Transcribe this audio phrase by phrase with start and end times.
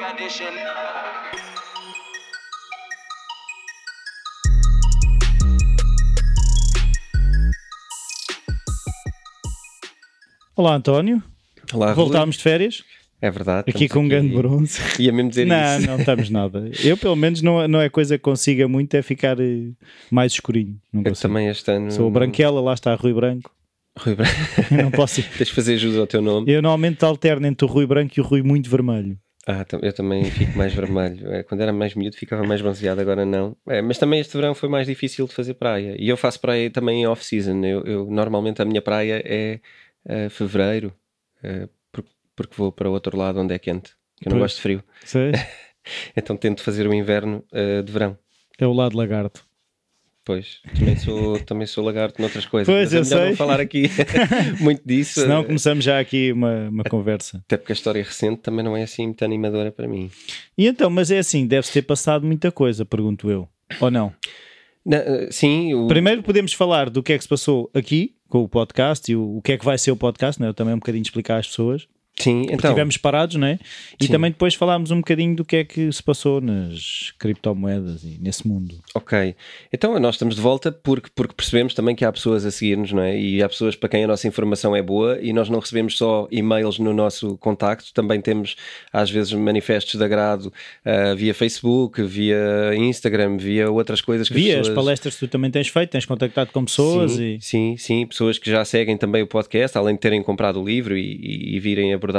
[0.00, 0.54] condition.
[10.56, 11.22] Olá, António.
[11.72, 12.04] Olá, Rui.
[12.04, 12.82] Voltámos de férias?
[13.22, 13.70] É verdade.
[13.70, 14.78] Aqui com um grande bronze.
[14.98, 15.86] Ia mesmo dizer Não, isso.
[15.86, 16.70] não estamos nada.
[16.82, 19.70] Eu, pelo menos, não, não é coisa que consiga muito, é ficar eh,
[20.10, 20.78] mais escurinho.
[20.92, 21.90] Não Eu também este ano.
[21.92, 23.50] Sou branquela, lá está Rui Branco.
[23.98, 24.32] Rui Branco.
[24.70, 25.24] Eu não posso ir.
[25.36, 26.50] Tens de fazer jus ao teu nome.
[26.50, 29.18] Eu normalmente alterno entre o Rui Branco e o Rui muito vermelho.
[29.52, 31.32] Ah, eu também fico mais vermelho.
[31.32, 33.56] É, quando era mais miúdo ficava mais bronzeado, agora não.
[33.68, 35.96] É, mas também este verão foi mais difícil de fazer praia.
[35.98, 37.64] E eu faço praia também em off-season.
[37.64, 39.58] Eu, eu- normalmente a minha praia é
[40.06, 40.94] eh, fevereiro,
[41.90, 42.04] por-
[42.36, 43.90] porque vou para o outro lado onde é quente.
[44.20, 44.52] Que eu não Pois.
[44.52, 44.84] gosto de frio.
[46.14, 48.16] Então tento fazer o inverno eh, de verão.
[48.58, 49.42] É o lado lagarto.
[50.30, 52.72] Pois, também sou, também sou lagarto noutras coisas.
[52.72, 53.30] Pois, mas é eu melhor sei.
[53.30, 53.90] não falar aqui
[54.60, 55.22] muito disso.
[55.22, 57.38] Senão começamos já aqui uma, uma conversa.
[57.46, 60.08] Até porque a história recente também não é assim muito animadora para mim.
[60.56, 63.48] E então, mas é assim, deve-se ter passado muita coisa, pergunto eu.
[63.80, 64.14] Ou não?
[64.88, 68.48] Eh, sim, o, Primeiro podemos falar do que é que se passou aqui com o
[68.48, 70.46] podcast e o, o que é que vai ser o podcast, né?
[70.46, 71.88] eu também um bocadinho explicar às pessoas.
[72.22, 73.58] Sim então, estivemos parados, né?
[74.00, 74.12] E Sim.
[74.12, 78.46] também depois falámos um bocadinho do que é que se passou nas criptomoedas e nesse
[78.46, 78.76] mundo.
[78.94, 79.34] ok.
[79.72, 83.02] Então nós estamos de volta porque, porque percebemos também que há pessoas a seguir-nos, não
[83.02, 83.18] é?
[83.18, 86.28] E há pessoas para quem a nossa informação é boa e nós não recebemos só
[86.30, 88.56] e-mails no nosso contacto, também temos
[88.92, 90.52] às vezes manifestos de agrado
[90.84, 94.74] ah, via Facebook, via Instagram, via outras coisas que Vi as as pessoas...
[94.84, 97.40] palestras que tu também tens feito, tens contactado com pessoas sim, e.
[97.40, 100.96] sim, sim, pessoas que já seguem também o podcast, além de terem comprado o livro
[100.96, 102.09] e, e- e virem abordar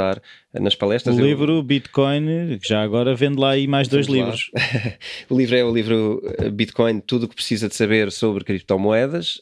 [0.60, 1.16] nas palestras.
[1.16, 4.50] O Eu- livro Bitcoin, que já agora vende lá aí mais dois Vamos livros.
[5.30, 9.40] o livro é o livro eh, Bitcoin, tudo o que precisa de saber sobre criptomoedas.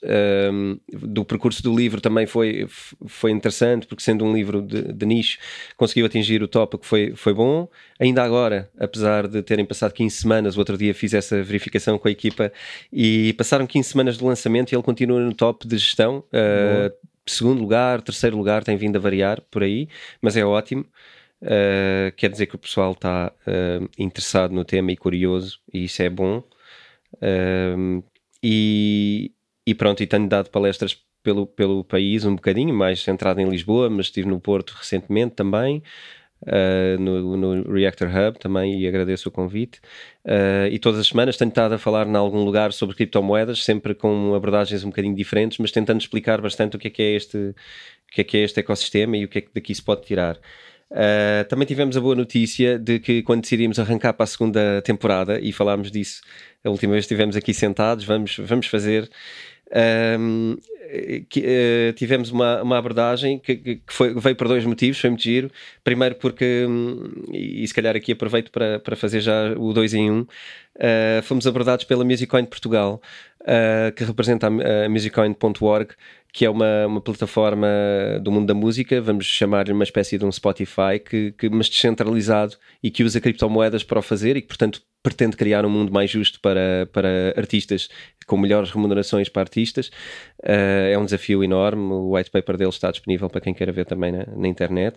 [0.53, 2.67] Um, do percurso do livro também foi,
[3.07, 5.39] foi interessante, porque sendo um livro de, de nicho,
[5.77, 7.69] conseguiu atingir o tópico, foi, foi bom.
[7.99, 12.09] Ainda agora, apesar de terem passado 15 semanas, o outro dia fiz essa verificação com
[12.09, 12.53] a equipa
[12.93, 16.25] e passaram 15 semanas de lançamento e ele continua no top de gestão.
[16.33, 19.89] Uh, segundo lugar, terceiro lugar, tem vindo a variar por aí,
[20.21, 20.85] mas é ótimo.
[21.43, 26.03] Uh, quer dizer que o pessoal está uh, interessado no tema e curioso, e isso
[26.03, 26.43] é bom.
[27.23, 28.03] Um,
[28.43, 29.33] e,
[29.67, 33.91] e pronto, e tenho dado palestras pelo, pelo país um bocadinho, mais centrado em Lisboa,
[33.91, 35.83] mas estive no Porto recentemente também,
[36.43, 39.81] uh, no, no Reactor Hub também, e agradeço o convite.
[40.25, 43.95] Uh, e todas as semanas tenho estado a falar em algum lugar sobre criptomoedas, sempre
[43.95, 47.37] com abordagens um bocadinho diferentes, mas tentando explicar bastante o que é que é este,
[47.37, 47.55] o
[48.13, 50.39] que é que é este ecossistema e o que é que daqui se pode tirar.
[50.91, 55.39] Uh, também tivemos a boa notícia de que quando decidimos arrancar para a segunda temporada
[55.39, 56.21] e falámos disso
[56.65, 59.09] a última vez estivemos aqui sentados, vamos, vamos fazer.
[60.19, 60.57] Um,
[61.29, 65.23] que, uh, tivemos uma, uma abordagem que, que foi, veio por dois motivos, foi muito
[65.23, 65.51] giro.
[65.85, 70.11] Primeiro, porque, hum, e, se calhar aqui aproveito para, para fazer já o dois em
[70.11, 73.01] um, uh, fomos abordados pela Musiccoin de Portugal,
[73.43, 75.95] uh, que representa a, a musiccoin.org,
[76.33, 77.69] que é uma, uma plataforma
[78.23, 82.57] do mundo da música, vamos chamar-lhe uma espécie de um Spotify, que, que, mas descentralizado
[82.83, 86.11] e que usa criptomoedas para o fazer e que, portanto, pretende criar um mundo mais
[86.11, 87.89] justo para, para artistas,
[88.31, 89.89] com melhores remunerações para artistas.
[90.39, 93.87] Uh, é um desafio enorme, o white paper dele está disponível para quem queira ver
[93.87, 94.97] também na, na internet.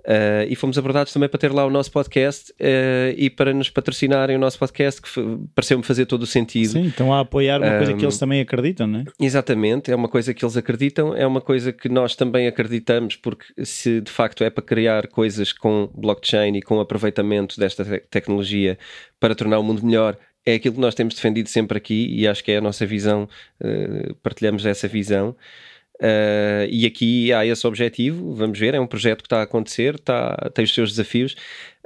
[0.00, 3.68] Uh, e fomos abordados também para ter lá o nosso podcast uh, e para nos
[3.68, 5.10] patrocinarem o nosso podcast, que
[5.54, 6.70] pareceu-me fazer todo o sentido.
[6.70, 9.04] Sim, estão a apoiar uma coisa que Um, eles também acreditam, não é?
[9.20, 13.44] Exatamente, é uma coisa que eles acreditam, é uma coisa que nós também acreditamos, porque
[13.62, 18.78] se de facto é para criar coisas com blockchain e com aproveitamento desta te- tecnologia
[19.20, 20.16] para tornar o mundo melhor,
[20.46, 23.28] é aquilo que nós temos defendido sempre aqui e acho que é a nossa visão,
[23.60, 25.36] eh, partilhamos essa visão.
[26.02, 29.96] Uh, e aqui há esse objetivo, vamos ver, é um projeto que está a acontecer,
[29.96, 31.36] está, tem os seus desafios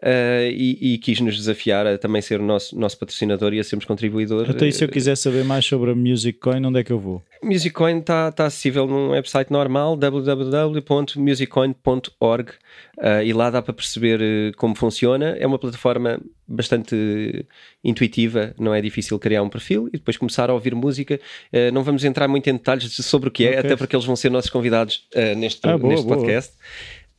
[0.05, 3.65] uh, e, e quis nos desafiar a também ser o nosso, nosso patrocinador e a
[3.65, 4.47] sermos contribuidor.
[4.49, 6.99] Então, e se eu quiser saber mais sobre a Music Coin, onde é que eu
[6.99, 7.23] vou?
[7.43, 12.51] Musiccoin está tá acessível num website normal, www.musiccoin.org,
[12.99, 15.37] uh, e lá dá para perceber como funciona.
[15.39, 17.47] É uma plataforma bastante
[17.83, 21.21] intuitiva, não é difícil criar um perfil e depois começar a ouvir música.
[21.53, 23.59] Uh, não vamos entrar muito em detalhes sobre o que é, Ok.
[23.61, 26.17] até porque eles vão ser nossos convidados uh, neste, Ah, boa, neste boa.
[26.19, 26.53] podcast.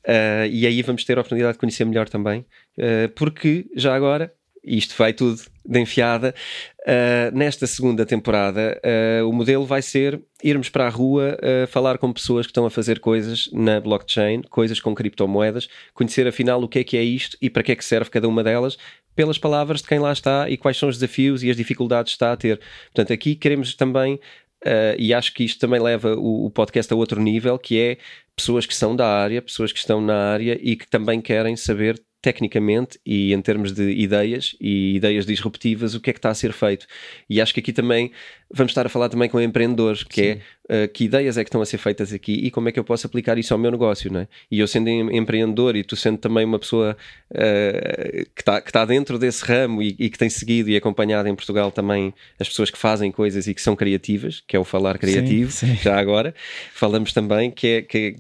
[0.08, 2.46] Uh, e aí vamos ter a oportunidade de conhecer melhor também,
[2.78, 4.32] uh, porque já agora,
[4.64, 6.34] isto vai tudo de enfiada,
[6.82, 8.80] uh, nesta segunda temporada
[9.28, 11.38] o modelo vai ser irmos para a rua
[11.68, 16.62] falar com pessoas que estão a fazer coisas na blockchain, coisas com criptomoedas, conhecer afinal
[16.62, 18.78] o que é que é isto e para que é que serve cada uma delas,
[19.16, 22.16] pelas palavras de quem lá está e quais são os desafios e as dificuldades que
[22.16, 22.60] está a ter.
[22.86, 24.20] Portanto, aqui queremos também
[24.64, 27.98] Uh, e acho que isto também leva o, o podcast a outro nível, que é
[28.36, 32.02] pessoas que são da área, pessoas que estão na área e que também querem saber
[32.26, 36.34] tecnicamente e em termos de ideias e ideias disruptivas, o que é que está a
[36.34, 36.88] ser feito.
[37.30, 38.12] E acho que aqui também
[38.52, 40.42] vamos estar a falar também com empreendedores, que Sim.
[40.68, 42.80] é uh, que ideias é que estão a ser feitas aqui e como é que
[42.80, 44.28] eu posso aplicar isso ao meu negócio, não é?
[44.50, 46.98] E eu sendo empreendedor e tu sendo também uma pessoa
[47.30, 51.30] uh, que está que tá dentro desse ramo e, e, que tem seguido e acompanhado
[51.30, 54.64] em Portugal também as pessoas que fazem coisas e que são criativas, que é o
[54.64, 55.76] falar criativo, sim, sim.
[55.76, 56.34] já agora,
[56.74, 58.16] falamos também que é que,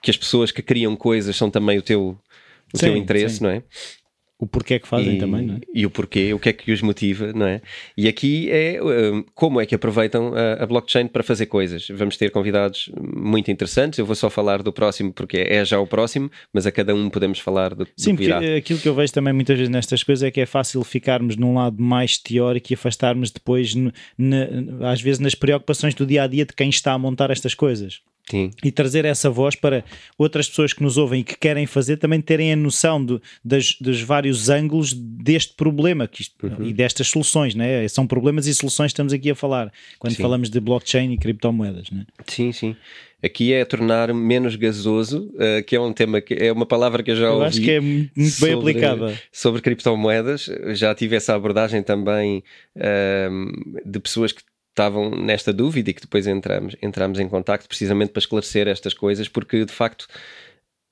[0.00, 2.18] que as pessoas que criam coisas são também o teu
[2.72, 3.44] o sim, teu interesse, sim.
[3.44, 3.62] não é?
[4.40, 5.60] O porquê que fazem e, também, não é?
[5.74, 7.60] E o porquê, o que é que os motiva, não é?
[7.94, 11.86] E aqui é um, como é que aproveitam a, a, blockchain para fazer coisas.
[11.90, 13.98] Vamos ter convidados muito interessantes.
[13.98, 17.10] Eu vou só falar do próximo porque é já o próximo, mas a cada um
[17.10, 20.02] podemos falar do, Sim, do que porque aquilo que eu vejo também muitas vezes nestas
[20.02, 23.74] coisas é que é fácil ficarmos num lado mais teórico e afastarmos depois,
[24.90, 28.00] às vezes, nas preocupações do dia a dia de quem está a montar estas coisas.
[28.28, 28.50] Sim.
[28.62, 29.84] e trazer essa voz para
[30.16, 33.76] outras pessoas que nos ouvem e que querem fazer também terem a noção do, das,
[33.80, 36.66] dos vários ângulos deste problema que isto, uhum.
[36.66, 37.86] e destas soluções, né?
[37.88, 40.22] são problemas e soluções que estamos aqui a falar quando sim.
[40.22, 41.90] falamos de blockchain e criptomoedas.
[41.90, 42.06] Né?
[42.26, 42.76] Sim, sim.
[43.22, 47.10] Aqui é tornar menos gasoso, uh, que é um tema que é uma palavra que
[47.10, 47.46] eu já eu ouvi.
[47.46, 49.20] Acho que é muito bem sobre, aplicada.
[49.30, 52.42] Sobre criptomoedas, já tive essa abordagem também
[52.76, 58.12] uh, de pessoas que estavam nesta dúvida e que depois entramos, entramos em contacto precisamente
[58.12, 60.06] para esclarecer estas coisas, porque de facto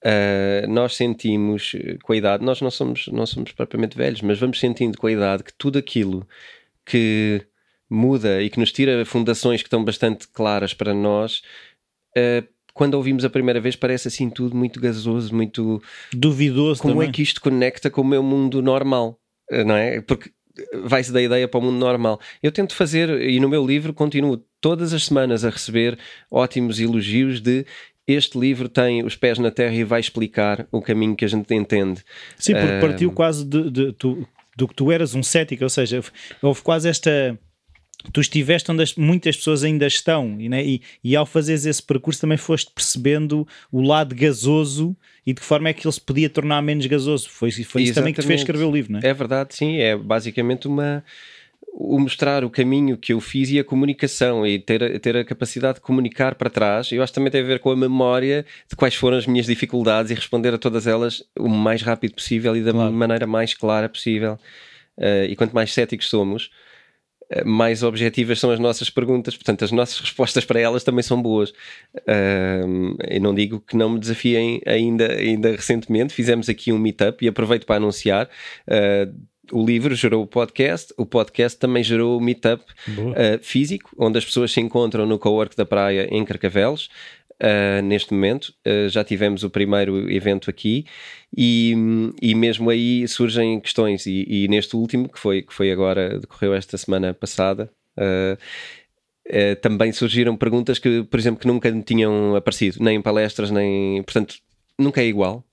[0.05, 4.59] uh, nós sentimos com a idade, nós não somos, não somos propriamente velhos, mas vamos
[4.61, 6.27] sentindo com a idade que tudo aquilo
[6.85, 7.47] que
[7.89, 11.43] muda e que nos tira fundações que estão bastante claras para nós.
[12.17, 15.83] Uh, quando ouvimos a primeira vez parece assim tudo muito gasoso, muito
[16.13, 16.81] duvidoso.
[16.81, 17.09] Como é também.
[17.09, 19.19] é que isto conecta com o meu mundo normal?
[19.51, 20.01] Não é?
[20.03, 20.31] Porque
[20.85, 22.21] vai-se da ideia para o mundo normal.
[22.43, 25.99] Eu tento fazer, e no meu livro continuo todas as semanas a receber
[26.31, 27.65] ótimos elogios de
[28.07, 31.55] este livro tem os pés na terra e vai explicar o caminho que a gente
[31.55, 32.03] entende.
[32.39, 34.27] Sim, porque partiu quase de, de, de,
[34.57, 36.03] do que tu eras um cético, ou seja,
[36.41, 37.39] houve quase esta
[38.12, 41.83] tu estiveste onde as, muitas pessoas ainda estão e, né, e, e, ao fazeres esse
[41.83, 44.97] percurso também foste percebendo o lado gasoso
[45.27, 47.29] e de que forma é que ele se podia tornar menos gasoso.
[47.29, 49.06] Foi, foi isso também que te fez escrever o livro, não é?
[49.06, 49.79] É verdade, sim.
[49.79, 51.05] É basicamente uma
[51.81, 55.77] o mostrar o caminho que eu fiz e a comunicação e ter, ter a capacidade
[55.77, 56.91] de comunicar para trás.
[56.91, 59.47] Eu acho que também tem a ver com a memória de quais foram as minhas
[59.47, 62.93] dificuldades e responder a todas elas o mais rápido possível e da claro.
[62.93, 64.39] maneira mais clara possível.
[64.97, 66.50] Uh, e quanto mais céticos somos,
[67.45, 71.51] mais objetivas são as nossas perguntas, portanto, as nossas respostas para elas também são boas.
[71.51, 77.25] Uh, eu não digo que não me desafiem ainda, ainda recentemente, fizemos aqui um meetup
[77.25, 78.29] e aproveito para anunciar.
[78.67, 79.13] Uh,
[79.51, 84.25] o livro gerou o podcast, o podcast também gerou o meetup uh, físico, onde as
[84.25, 86.91] pessoas se encontram no Cowork da Praia em Carcavelos
[87.43, 88.52] uh, neste momento.
[88.67, 90.85] Uh, já tivemos o primeiro evento aqui
[91.37, 91.75] e,
[92.20, 94.06] e mesmo aí surgem questões.
[94.06, 97.70] E, e, neste último, que foi, que foi agora, decorreu esta semana passada.
[97.96, 98.37] Uh,
[99.61, 104.02] também surgiram perguntas que, por exemplo, que nunca tinham aparecido, nem em palestras, nem.
[104.02, 104.37] Portanto,
[104.79, 105.44] nunca é igual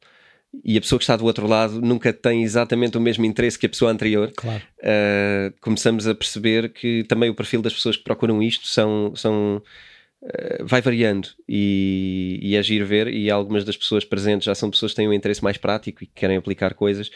[0.63, 3.65] e a pessoa que está do outro lado nunca tem exatamente o mesmo interesse que
[3.65, 4.61] a pessoa anterior, claro.
[4.79, 9.61] uh, começamos a perceber que também o perfil das pessoas que procuram isto são, são
[10.61, 14.95] vai variando e, e é ver e algumas das pessoas presentes já são pessoas que
[14.95, 17.09] têm um interesse mais prático e que querem aplicar coisas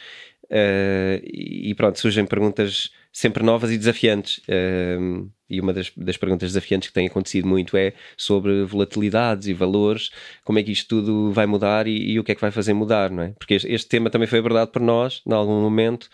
[0.45, 6.49] uh, e pronto, surgem perguntas sempre novas e desafiantes uh, e uma das, das, perguntas
[6.49, 10.11] desafiantes que tem acontecido muito é sobre volatilidades e valores,
[10.43, 12.73] como é que isto tudo vai mudar e, e o que é que vai fazer
[12.73, 13.29] mudar, não é?
[13.29, 16.07] Porque este, este tema também foi abordado por nós, em algum momento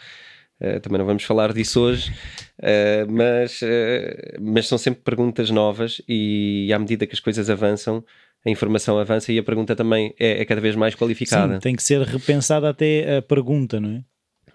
[0.62, 2.12] Uh, também não vamos falar disso hoje,
[2.60, 8.04] uh, mas, uh, mas são sempre perguntas novas e à medida que as coisas avançam,
[8.46, 11.56] a informação avança e a pergunta também é, é cada vez mais qualificada.
[11.56, 14.04] Sim, tem que ser repensada até a pergunta, não é?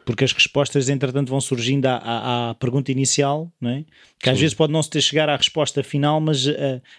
[0.07, 3.85] Porque as respostas, entretanto, vão surgindo à, à, à pergunta inicial, não é?
[4.19, 4.31] que Sim.
[4.31, 6.47] às vezes pode não se ter chegar à resposta final, mas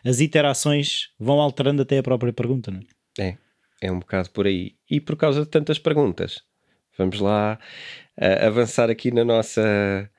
[0.05, 3.29] as iterações vão alterando até a própria pergunta, não é?
[3.29, 3.37] É,
[3.81, 4.75] é um bocado por aí.
[4.89, 6.43] E por causa de tantas perguntas,
[6.97, 7.57] vamos lá
[8.21, 10.09] uh, avançar aqui na nossa,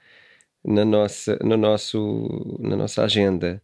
[0.65, 3.63] na nossa, no nosso, na nossa agenda.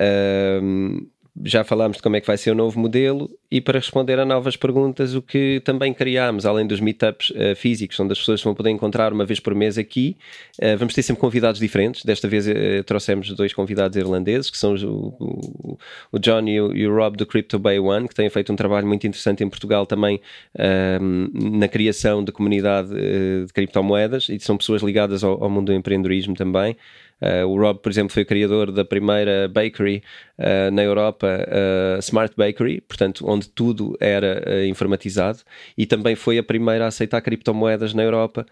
[0.00, 1.08] Uh,
[1.44, 4.24] já falámos de como é que vai ser o novo modelo e para responder a
[4.24, 8.54] novas perguntas, o que também criámos, além dos meetups uh, físicos, onde as pessoas vão
[8.54, 10.16] poder encontrar uma vez por mês aqui,
[10.62, 12.04] uh, vamos ter sempre convidados diferentes.
[12.04, 15.78] Desta vez uh, trouxemos dois convidados irlandeses, que são o,
[16.12, 18.56] o, John e o, e o, Rob do Crypto Bay One, que têm feito um
[18.56, 20.20] trabalho muito interessante em Portugal também
[20.58, 25.74] ehm, na criação de comunidade de criptomoedas e são pessoas ligadas ao, ao mundo do
[25.74, 26.76] empreendedorismo também.
[27.20, 30.02] Uh, o Rob, por exemplo, foi o criador da primeira bakery
[30.38, 35.40] uh, na Europa, uh, Smart Bakery, portanto, onde tudo era informatizado,
[35.76, 38.46] e também foi a primeira a aceitar criptomoedas na Europa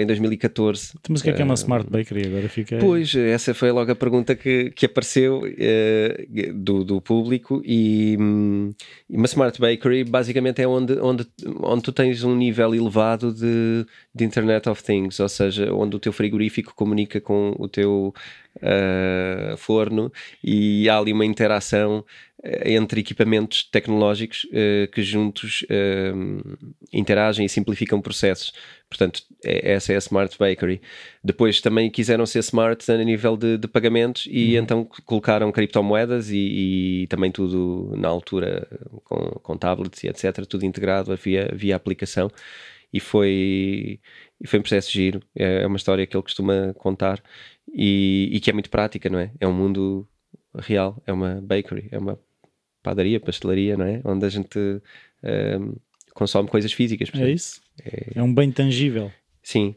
[0.00, 0.94] em 2014.
[0.98, 2.26] Então, mas o que é que é uma Smart Bakery?
[2.26, 2.78] Agora fica.
[2.78, 5.42] Pois, essa foi logo a pergunta que, que apareceu
[6.54, 8.72] do, do público, e um,
[9.08, 11.24] uma Smart Bakery basicamente é onde, onde,
[11.60, 15.98] onde tu tens um nível elevado de, de Internet of Things, ou seja, onde o
[15.98, 18.12] teu frigorífico comunica com o teu
[18.56, 20.12] uh, forno
[20.42, 22.04] e há ali uma interação
[22.42, 26.58] eh, entre equipamentos tecnológicos uh, que juntos uh,
[26.92, 28.52] interagem e simplificam processos.
[28.88, 30.80] Portanto, é, essa é a Smart Bakery.
[31.22, 34.62] Depois também quiseram ser smart a nível de, de pagamentos e uhum.
[34.62, 38.66] então colocaram criptomoedas e, e, também tudo na altura
[39.04, 40.44] com, com tablets e etc.
[40.46, 42.30] Tudo integrado via, via aplicação
[42.92, 44.00] e foi,
[44.40, 45.20] e foi um processo giro.
[45.34, 47.22] É, é uma história que ele costuma contar
[47.72, 49.30] e, e, que é muito prática, não é?
[49.38, 50.08] É um mundo
[50.58, 52.18] real, é uma bakery, é uma
[52.82, 54.00] padaria, pastelaria, não é?
[54.04, 55.76] Onde a gente um,
[56.14, 57.10] consome coisas físicas.
[57.14, 57.60] É isso?
[57.84, 58.18] É...
[58.18, 59.12] é um bem tangível.
[59.42, 59.74] Sim.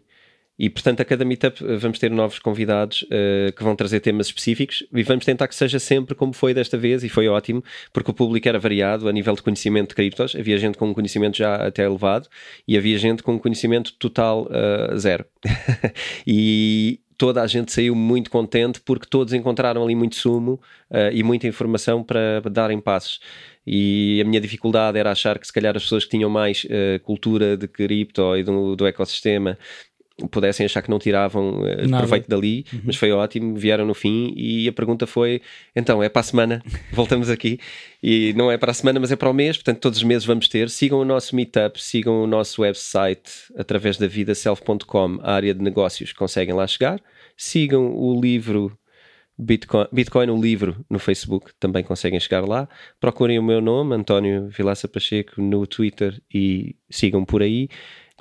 [0.64, 4.28] E portanto, a cada meetup eh, vamos ter novos convidados uh, que vão trazer temas
[4.28, 8.12] específicos e vamos tentar que seja sempre como foi desta vez, e foi ótimo, porque
[8.12, 10.34] o público era variado a nível de conhecimento de criptos.
[10.38, 12.30] Havia gente com um conhecimento já até elevado
[12.66, 15.26] e havia gente com um conhecimento total uh, zero.
[16.26, 21.24] e, toda a gente saiu muito contente porque todos encontraram ali muito sumo uh, e
[21.24, 23.20] muita informação para darem passos.
[23.66, 27.00] E a minha dificuldade era achar que se calhar as pessoas que tinham mais uh,
[27.04, 29.58] cultura de cripto e do, do ecossistema
[30.30, 32.82] pudessem achar que não tiravam uh, proveito dali, uhum.
[32.86, 35.42] mas foi ótimo, vieram no fim e a pergunta foi:
[35.76, 37.60] então é para a semana, voltamos aqui.
[38.02, 40.26] E não é para a semana, mas é para o mês, portanto, todos os meses
[40.26, 40.70] vamos ter.
[40.70, 46.14] Sigam o nosso meetup, sigam o nosso website através da vidaself.com, a área de negócios,
[46.14, 47.00] conseguem lá chegar.
[47.36, 48.78] Sigam o livro
[49.38, 52.68] Bitcoin, Bitcoin, o livro no Facebook, também conseguem chegar lá.
[53.00, 57.68] Procurem o meu nome, António Vilaça Pacheco, no Twitter e sigam por aí.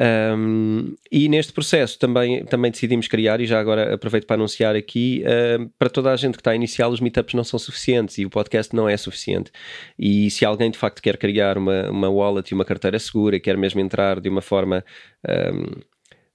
[0.00, 5.24] Um, e neste processo também, também decidimos criar, e já agora aproveito para anunciar aqui,
[5.24, 8.24] uh, para toda a gente que está a iniciar, os meetups não são suficientes e
[8.24, 9.50] o podcast não é suficiente.
[9.98, 13.56] E se alguém de facto quer criar uma, uma wallet e uma carteira segura, quer
[13.56, 14.84] mesmo entrar de uma forma.
[15.28, 15.80] Um,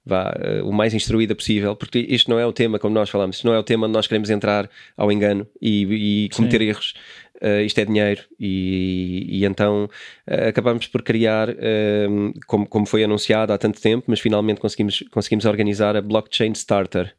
[0.04, 3.36] vá, uh, o mais instruída possível, porque isto não é o tema, como nós falamos,
[3.36, 6.66] isto não é o tema onde nós queremos entrar ao engano e, e cometer Sim.
[6.66, 6.94] erros
[7.42, 13.04] uh, isto é dinheiro e, e então uh, acabamos por criar, uh, como, como foi
[13.04, 17.14] anunciado há tanto tempo, mas finalmente conseguimos, conseguimos organizar a Blockchain Starter.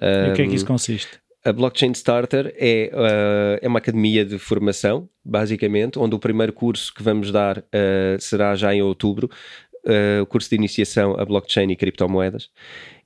[0.00, 1.20] e o que é que isso consiste?
[1.42, 6.92] A Blockchain Starter é, uh, é uma academia de formação, basicamente, onde o primeiro curso
[6.92, 9.30] que vamos dar uh, será já em outubro,
[9.86, 12.50] uh, o curso de iniciação a blockchain e criptomoedas.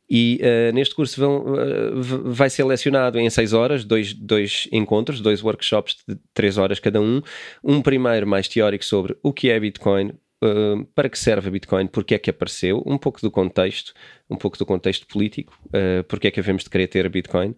[0.09, 5.21] E uh, neste curso vão, uh, vai ser lecionado em seis horas, dois, dois encontros,
[5.21, 7.23] dois workshops de três horas cada um.
[7.63, 10.13] Um primeiro mais teórico sobre o que é Bitcoin,
[10.47, 13.93] uh, para que serve a Bitcoin, porque é que apareceu, um pouco do contexto,
[14.29, 17.55] um pouco do contexto político, uh, porque é que havemos de querer ter a Bitcoin,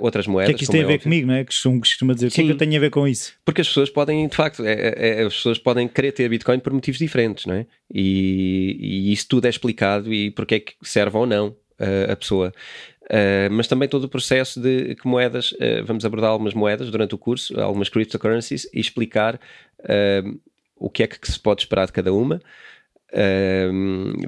[0.00, 0.48] outras moedas.
[0.48, 1.44] O que é que isto tem a ver comigo, não é?
[1.44, 3.34] Que costuma dizer, o que é que eu tenho a ver com isso?
[3.44, 6.58] Porque as pessoas podem, de facto, é, é, é, as pessoas podem querer ter Bitcoin
[6.58, 7.66] por motivos diferentes, não é?
[7.92, 11.56] E, e isso tudo é explicado e porque é que serve ou não
[12.08, 12.52] a pessoa.
[13.12, 17.14] Uh, mas também todo o processo de que moedas, uh, vamos abordar algumas moedas durante
[17.14, 19.34] o curso, algumas cryptocurrencies e explicar
[19.80, 20.40] uh,
[20.82, 22.40] o que é que se pode esperar de cada uma.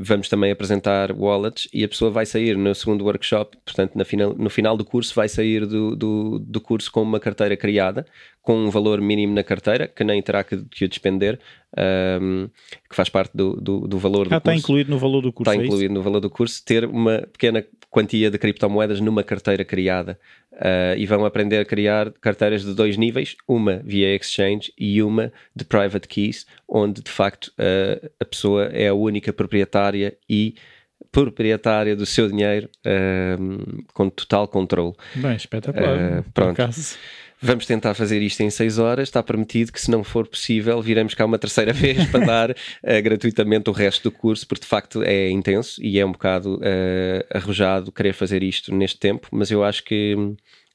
[0.00, 4.50] vamos também apresentar wallets e a pessoa vai sair no segundo workshop, portanto, final, no
[4.50, 8.06] final do curso, vai sair do, do, do, curso com uma carteira criada,
[8.44, 11.40] com um valor mínimo na carteira, que nem terá que, que o despender,
[12.20, 12.46] um,
[12.88, 14.54] que faz parte do, do, do valor do ah, curso.
[14.54, 15.50] Está incluído no valor do curso.
[15.50, 15.94] Está é incluído isso?
[15.94, 20.20] no valor do curso, ter uma pequena quantia de criptomoedas numa carteira criada.
[20.52, 25.32] Uh, e vão aprender a criar carteiras de dois níveis, uma via exchange e uma
[25.56, 30.54] de private keys, onde de facto uh, a pessoa é a única proprietária e
[31.14, 34.94] proprietária do seu dinheiro uh, com total controle.
[35.14, 36.18] Bem, espetacular.
[36.18, 36.60] Uh, pronto.
[37.40, 39.08] Vamos tentar fazer isto em 6 horas.
[39.08, 42.54] Está permitido que, se não for possível, viremos cá uma terceira vez para dar uh,
[43.02, 47.24] gratuitamente o resto do curso, porque de facto é intenso e é um bocado uh,
[47.30, 49.28] arrojado querer fazer isto neste tempo.
[49.30, 50.16] Mas eu acho que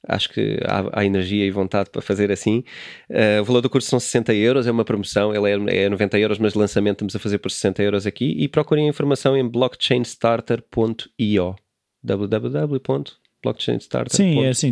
[0.08, 2.63] acho que há, há, energia e vontade para fazer assim.
[3.10, 6.18] Uh, o valor do curso são 60 euros, é uma promoção, ele é, é 90
[6.20, 8.34] euros, mas lançamento estamos a fazer por 60 euros aqui.
[8.38, 11.56] E procurem informação em blockchainstarter.io
[12.01, 14.72] www.blockchainstarter.io Sim, é assim,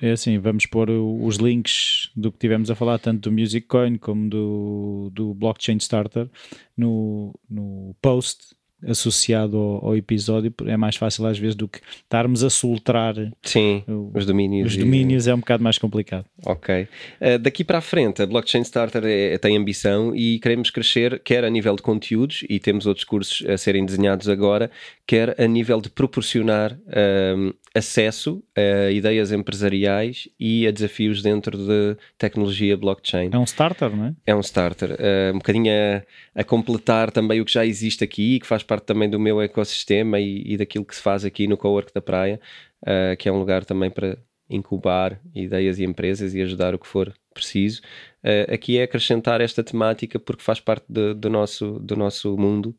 [0.00, 3.98] é assim, vamos pôr os links do que tivemos a falar, tanto do Music Coin
[3.98, 6.28] como do, do Blockchain Starter,
[6.76, 12.42] no, no post associado ao, ao, episódio é mais fácil às vezes do que estarmos
[12.42, 14.72] a soltar Sim, o, os domínios.
[14.72, 15.30] Os domínios e...
[15.30, 16.24] é um bocado mais complicado.
[16.44, 16.88] Ok.
[17.20, 21.44] Uh, daqui para a frente, a Blockchain Starter é, tem ambição e queremos crescer, quer
[21.44, 24.70] a nível de conteúdos, e temos outros cursos a serem desenhados agora,
[25.06, 31.96] quer a nível de proporcionar uh, acesso a ideias empresariais e a desafios dentro de
[32.18, 33.30] tecnologia blockchain.
[33.32, 34.14] É um starter, não é?
[34.26, 34.92] É um starter.
[34.92, 38.84] Uh, um bocadinho a, a, completar também o que já existe aqui, que faz parte
[38.84, 42.40] também do meu ecossistema e, e daquilo que se faz aqui no Cowork da Praia,
[42.82, 44.18] uh, que é um lugar também para
[44.50, 47.80] incubar ideias e empresas e ajudar o que for preciso.
[48.22, 52.76] Uh, aqui é acrescentar esta temática porque faz parte de, do, nosso, do nosso mundo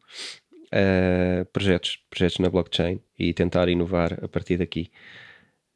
[0.73, 4.89] uh, projetos, projetos na blockchain e tentar inovar a partir daqui.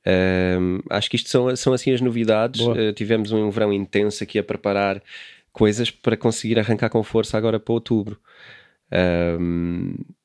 [0.05, 2.61] Uh, acho que isto são, são assim as novidades.
[2.61, 5.01] Uh, tivemos um verão intenso aqui a preparar
[5.53, 8.19] coisas para conseguir arrancar com força agora para outubro.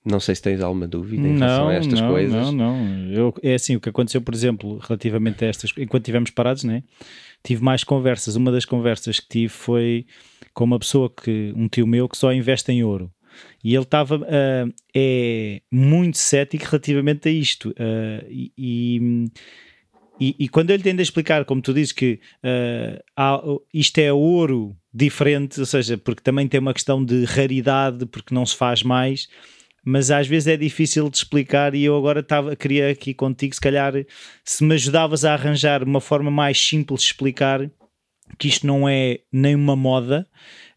[0.05, 2.33] não sei se tens alguma dúvida em relação a estas não, coisas.
[2.33, 3.13] Não, não.
[3.13, 6.83] Eu, é assim, o que aconteceu, por exemplo, relativamente a estas, enquanto estivemos parados, né?
[7.43, 8.37] tive mais conversas.
[8.37, 10.07] Uma das conversas que tive foi
[10.55, 13.11] com uma pessoa que, um tio meu, que só investe em ouro.
[13.63, 17.71] E ele estava uh, é muito cético relativamente a isto.
[17.71, 19.29] Uh, e,
[20.21, 23.41] e, e, quando ele tende a explicar, como tu dizes, que uh, há,
[23.73, 28.45] isto é ouro diferente, ou seja, porque também tem uma questão de raridade, porque não
[28.45, 29.29] se faz mais,
[29.85, 31.75] mas às vezes é difícil de explicar.
[31.75, 33.95] E eu agora estava, queria aqui contigo, se calhar,
[34.45, 37.71] se me ajudavas a arranjar uma forma mais simples de explicar
[38.39, 40.27] que isto não é nem uma moda,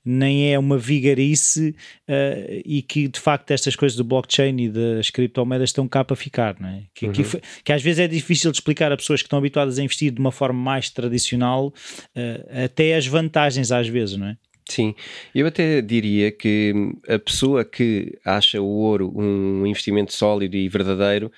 [0.06, 1.76] nem é uma vigarice
[2.08, 6.16] uh, e que de facto estas coisas do blockchain e das criptomoedas estão cá para
[6.16, 6.84] ficar, não é?
[6.94, 7.12] Que, uhum.
[7.12, 7.24] que,
[7.64, 10.20] que, às vezes é difícil de explicar a pessoas que estão habituadas a investir de
[10.20, 11.74] uma forma mais tradicional
[12.16, 14.38] uh, até as vantagens às vezes, não é?
[14.68, 14.96] Sim,
[15.34, 16.74] eu até diria que
[17.08, 21.32] a pessoa que acha o ouro um investimento sólido e verdadeiro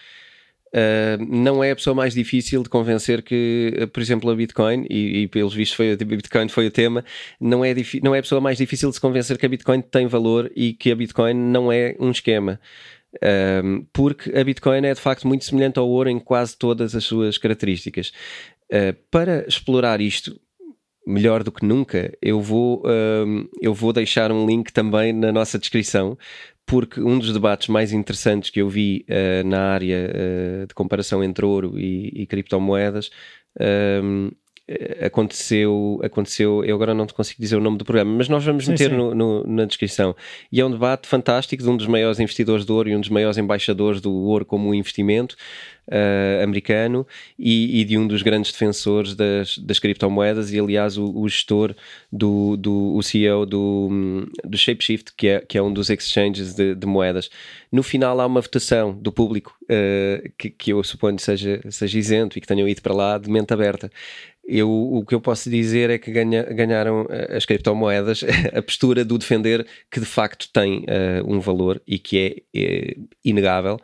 [0.78, 4.86] Uh, não é a pessoa mais difícil de convencer que, uh, por exemplo, a Bitcoin,
[4.88, 7.04] e, e pelos vistos foi, a Bitcoin foi o tema,
[7.42, 10.06] não é, não é a pessoa mais difícil de se convencer que a Bitcoin tem
[10.06, 12.60] valor e que a Bitcoin não é um esquema.
[13.16, 17.04] Uh, porque a Bitcoin é de facto muito semelhante ao ouro em quase todas as
[17.04, 18.12] suas características.
[19.10, 20.40] para explorar isto
[21.08, 22.84] melhor do que nunca, eu vou,
[23.62, 26.17] eu vou deixar um link também na nossa descrição
[26.67, 31.24] porque um dos debates mais interessantes que eu vi uh, na área uh, de comparação
[31.24, 33.10] entre ouro e, e criptomoedas
[34.04, 34.30] um,
[35.01, 38.65] aconteceu, aconteceu, eu agora não te consigo dizer o nome do programa, mas nós vamos
[38.65, 38.95] sim, meter sim.
[38.97, 40.15] No, no, na descrição.
[40.51, 43.10] E é um debate fantástico de um dos maiores investidores de ouro e um dos
[43.10, 45.38] maiores embaixadores do ouro como investimento,
[45.88, 51.17] uh, americano e, e, de um dos grandes defensores das, das criptomoedas e aliás o,
[51.17, 51.75] o gestor
[52.12, 53.89] do, do o CEO do,
[54.43, 57.30] do Shapeshift que é, que é um dos exchanges de, de moedas
[57.71, 62.38] no final há uma votação do público uh, que, que eu suponho seja, seja isento
[62.38, 63.91] e que tenham ido para lá de mente aberta
[64.48, 69.04] eu, o que eu posso dizer é que ganha, ganharam eh, as criptomoedas a postura
[69.04, 72.18] do defender que de facto tem uh, um valor e que
[72.54, 73.80] é, é inegável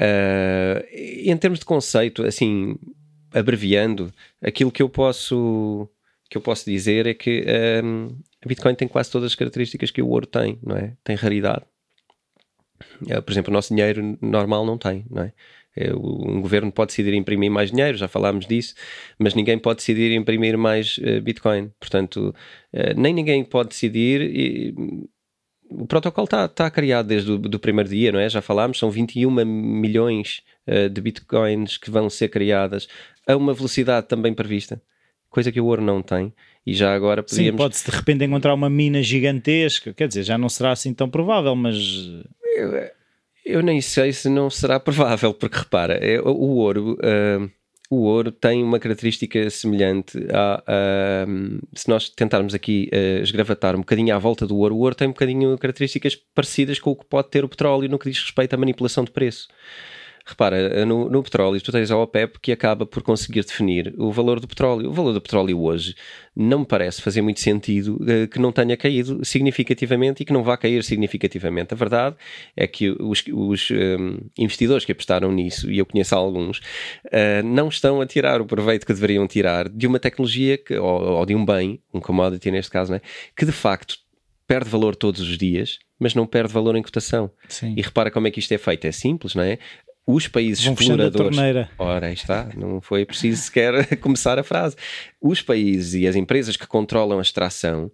[0.00, 2.76] Uh, em termos de conceito, assim,
[3.32, 5.88] abreviando, aquilo que eu posso
[6.30, 7.44] que eu posso dizer é que
[7.82, 8.08] um,
[8.44, 10.94] a Bitcoin tem quase todas as características que o ouro tem, não é?
[11.02, 11.64] Tem raridade.
[13.24, 15.32] Por exemplo, o nosso dinheiro normal não tem, não é?
[15.76, 18.74] É um governo pode decidir imprimir mais dinheiro, já falámos disso,
[19.18, 21.70] mas ninguém pode decidir imprimir mais uh, Bitcoin.
[21.78, 22.34] Portanto,
[22.72, 24.74] uh, nem ninguém pode decidir e,
[25.70, 28.26] o protocolo está tá criado desde o do primeiro dia, não é?
[28.28, 30.42] Já falámos, são 21 milhões
[30.90, 32.88] de bitcoins que vão ser criadas
[33.26, 34.80] a uma velocidade também prevista,
[35.28, 36.32] coisa que o ouro não tem.
[36.66, 37.50] E já agora podíamos...
[37.50, 41.08] Sim, pode-se de repente encontrar uma mina gigantesca, quer dizer, já não será assim tão
[41.08, 41.76] provável, mas...
[43.50, 46.98] Eu, nem sei se não será provável, porque repara, é, o ouro...
[46.98, 47.50] Uh,
[47.90, 51.26] o ouro tem uma característica semelhante a, a
[51.74, 55.08] se nós tentarmos aqui uh, esgravatar um bocadinho à volta do ouro, o ouro tem
[55.08, 58.52] um bocadinho características parecidas com o que pode ter o petróleo no que diz respeito
[58.52, 59.48] à manipulação de preço.
[60.28, 64.38] Repara, no, no petróleo, tu tens a OPEP que acaba por conseguir definir o valor
[64.38, 64.90] do petróleo.
[64.90, 65.94] O valor do petróleo hoje
[66.36, 70.42] não me parece fazer muito sentido uh, que não tenha caído significativamente e que não
[70.42, 71.72] vá cair significativamente.
[71.72, 72.14] A verdade
[72.54, 77.68] é que os, os um, investidores que apostaram nisso, e eu conheço alguns, uh, não
[77.68, 81.34] estão a tirar o proveito que deveriam tirar de uma tecnologia que, ou, ou de
[81.34, 83.00] um bem, um commodity neste caso, né,
[83.34, 83.96] que de facto
[84.46, 87.30] perde valor todos os dias, mas não perde valor em cotação.
[87.48, 87.74] Sim.
[87.76, 89.58] E repara como é que isto é feito, é simples, não é?
[90.10, 91.36] Os países Vão a exploradores.
[91.36, 91.68] torneira.
[91.78, 94.74] Ora, aí está, não foi preciso sequer começar a frase.
[95.20, 97.90] Os países e as empresas que controlam a extração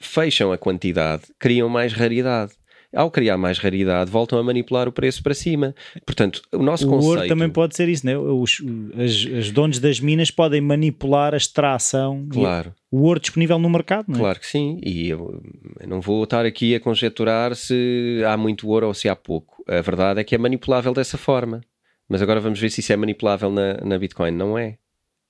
[0.00, 2.52] fecham a quantidade, criam mais raridade.
[2.94, 5.74] Ao criar mais raridade, voltam a manipular o preço para cima.
[6.06, 7.16] Portanto, o nosso O conceito.
[7.16, 8.16] ouro também pode ser isso, né?
[8.16, 8.62] Os,
[8.96, 12.72] as, as donos das minas podem manipular a extração, e Claro.
[12.90, 14.18] o ouro disponível no mercado, não é?
[14.20, 15.42] Claro que sim, e eu
[15.86, 19.57] não vou estar aqui a conjecturar se há muito ouro ou se há pouco.
[19.68, 21.60] A verdade é que é manipulável dessa forma.
[22.08, 24.30] Mas agora vamos ver se isso é manipulável na, na Bitcoin.
[24.30, 24.78] Não é.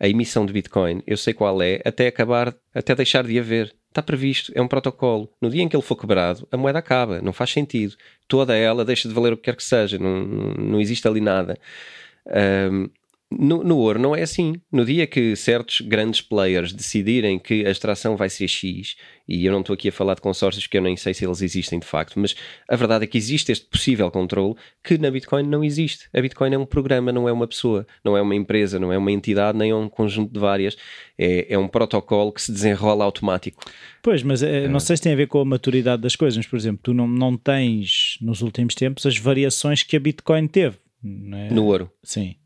[0.01, 3.75] A emissão de Bitcoin, eu sei qual é, até acabar, até deixar de haver.
[3.89, 5.29] Está previsto, é um protocolo.
[5.43, 7.97] No dia em que ele for quebrado, a moeda acaba, não faz sentido.
[8.29, 11.59] Toda ela deixa de valer o que quer que seja, não, não existe ali nada.
[12.29, 12.89] Ahm,
[13.31, 14.55] no, no ouro não é assim.
[14.73, 18.97] No dia que certos grandes players decidirem que a extração vai ser X,
[19.29, 21.43] e eu não estou aqui a falar de consórcios que eu nem sei se eles
[21.43, 22.35] existem de facto, mas
[22.67, 26.09] a verdade é que existe este possível controle que na Bitcoin não existe.
[26.15, 28.97] A Bitcoin é um programa, não é uma pessoa, não é uma empresa, não é
[28.97, 30.77] uma entidade, nem é um conjunto de várias.
[31.19, 33.63] É, é um protocolo que se desenrola automático.
[34.03, 36.47] Pois, mas eh, não sei se tem a ver com a maturidade das coisas, mas,
[36.47, 40.79] por exemplo, tu não, não tens nos últimos tempos as variações que a Bitcoin teve.
[41.05, 41.53] É?
[41.53, 41.91] No ouro.
[42.03, 42.37] Sim.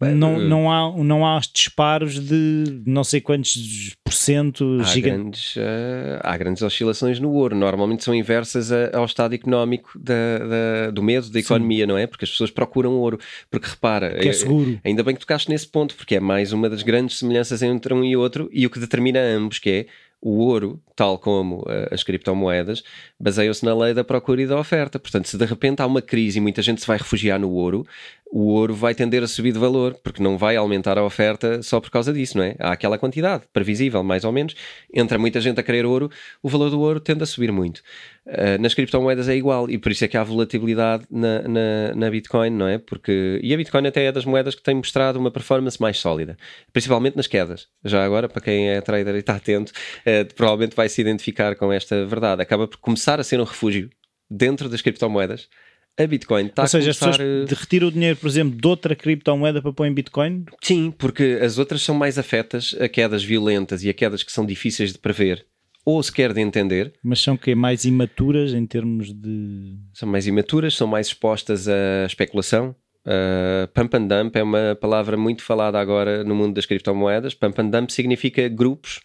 [0.00, 4.78] Bem, não, eh, não, há, não há os disparos de não sei quantos por cento
[4.80, 5.54] Há gigantes.
[5.54, 7.56] grandes, eh, há grandes oscilações no ouro.
[7.56, 12.06] Normalmente são inversas a- ao estado económico da, da- do medo da economia, não é?
[12.06, 13.18] Porque as pessoas procuram ouro.
[13.50, 14.78] Porque repara, Que é eh, seguro.
[14.84, 18.04] ainda bem que tocaste nesse ponto, porque é mais uma das grandes semelhanças entre um
[18.04, 19.86] e outro e o que determina ambos, que é
[20.20, 22.82] o ouro, tal como eh, as criptomoedas,
[23.18, 24.98] baseiam-se na lei da procura e da oferta.
[24.98, 27.86] Portanto, se de repente há uma crise e muita gente se vai refugiar no ouro,
[28.30, 31.80] o ouro vai tender a subir de valor, porque não vai aumentar a oferta só
[31.80, 32.56] por causa disso, não é?
[32.58, 34.54] Há aquela quantidade previsível, mais ou menos.
[34.92, 36.10] Entra muita gente a querer ouro,
[36.42, 37.82] o valor do ouro tende a subir muito.
[38.26, 42.10] Uh, nas criptomoedas é igual, e por isso é que há volatilidade na, na, na
[42.10, 42.76] Bitcoin, não é?
[42.76, 46.36] Porque, e a Bitcoin até é das moedas que tem mostrado uma performance mais sólida,
[46.72, 47.68] principalmente nas quedas.
[47.84, 51.72] Já agora, para quem é trader e está atento, uh, provavelmente vai se identificar com
[51.72, 52.42] esta verdade.
[52.42, 53.88] Acaba por começar a ser um refúgio
[54.28, 55.48] dentro das criptomoedas.
[55.96, 57.18] A Bitcoin está Ou seja, a as começar...
[57.18, 60.44] pessoas uh, retiram o dinheiro, por exemplo, de outra criptomoeda para pôr em Bitcoin.
[60.60, 64.44] Sim, porque as outras são mais afetas a quedas violentas e a quedas que são
[64.44, 65.46] difíceis de prever
[65.86, 66.92] ou sequer de entender.
[67.02, 69.76] Mas são que mais imaturas em termos de.
[69.94, 72.74] São mais imaturas, são mais expostas à especulação.
[73.06, 77.34] Uh, pump and dump é uma palavra muito falada agora no mundo das criptomoedas.
[77.34, 79.00] Pump and dump significa grupos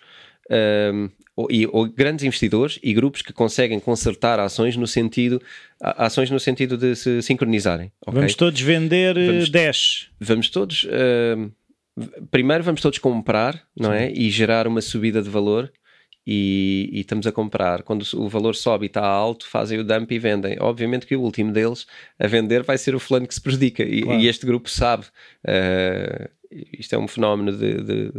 [0.49, 5.39] um, ou, e, ou grandes investidores e grupos que conseguem consertar ações no sentido
[5.79, 7.91] ações no sentido de se sincronizarem.
[8.05, 8.13] ok?
[8.19, 10.09] Vamos todos vender eh, Vamos- 10.
[10.19, 11.51] vamos todos uh,
[12.31, 15.71] primeiro vamos todos comprar não é e gerar uma subida de valor
[16.25, 20.11] e, e estamos a comprar quando o valor sobe e está alto fazem o dump
[20.11, 21.87] e vendem obviamente que o último deles
[22.19, 24.19] a vender vai ser o fulano que se prejudica e, Claro.
[24.19, 25.05] e este grupo sabe
[25.43, 26.29] Uh,
[26.77, 28.11] isto é um fenómeno de, de,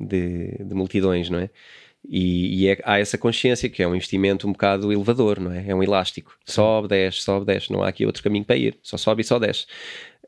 [0.00, 1.50] de- de multidões não é
[2.08, 5.68] e, e é- há essa consciência que é um investimento um bocado elevador, não é?
[5.68, 6.34] É um elástico.
[6.46, 7.70] Sobe, desce, sobe, desce.
[7.70, 8.78] Não há aqui outro caminho para ir.
[8.82, 9.66] Só sobe e só desce.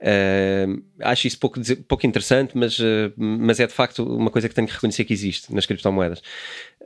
[0.05, 4.55] Ah, acho isso pouco, pouco interessante, mas, ah, mas é de facto uma coisa que
[4.55, 6.23] tenho que reconhecer que existe nas criptomoedas.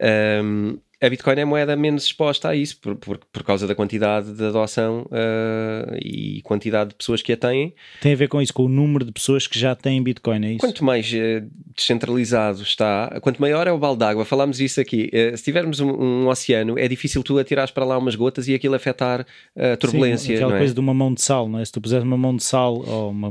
[0.00, 3.74] Ah, a Bitcoin é a moeda menos exposta a isso, por, por, por causa da
[3.74, 7.74] quantidade de adoção ah, e quantidade de pessoas que a têm.
[8.00, 10.50] Tem a ver com isso, com o número de pessoas que já têm Bitcoin, é
[10.52, 10.60] isso?
[10.60, 15.08] Quanto mais eh, descentralizado está, quanto maior é o balde d'água, falámos isso aqui.
[15.12, 18.54] eh, se tivermos um, um oceano, é difícil tu atirares para lá umas gotas e
[18.54, 20.26] aquilo afetar eh, a turbulência.
[20.28, 20.60] Sim, aquela não é?
[20.60, 21.64] coisa de uma mão de sal, não é?
[21.64, 23.30] Se tu puseres uma mão de sal ou uma,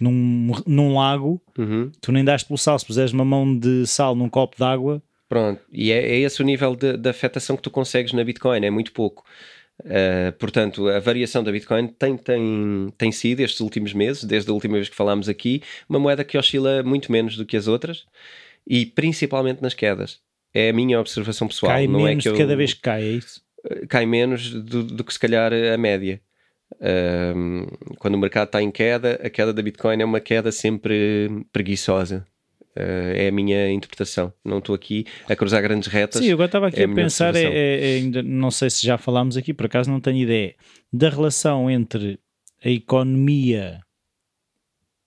[0.00, 1.90] num, num lago, Uhum.
[2.00, 2.78] tu nem daste pelo sal.
[2.78, 6.42] Se puseres uma mão de sal num copo de água, Pronto, e é, é esse
[6.42, 9.24] o nível de, de afetação que tu consegues na Bitcoin, é muito pouco.
[9.80, 14.52] Uh, portanto, a variação da Bitcoin tem, tem, tem sido, estes últimos meses, desde a
[14.52, 18.04] última vez que falámos aqui, uma moeda que oscila muito menos do que as outras
[18.66, 20.20] e principalmente nas quedas.
[20.52, 21.72] É a minha observação pessoal.
[21.72, 23.40] cai não menos é que eu- cada vez que cai, é isso?
[23.88, 26.20] cai menos do, do que se calhar a média.
[26.78, 27.66] Um,
[27.98, 32.26] quando o mercado está em queda, a queda da Bitcoin é uma queda sempre preguiçosa.
[32.74, 34.32] Uh, é a minha interpretação.
[34.42, 36.22] Não estou aqui a cruzar grandes retas.
[36.22, 38.70] Sim, eu agora estava aqui é a a pensar, é, é- é ainda não sei
[38.70, 40.54] se já falámos aqui, por acaso não tenho ideia,
[40.90, 42.18] da relação entre
[42.64, 43.80] a economia